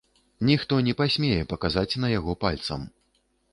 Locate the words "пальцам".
2.47-2.91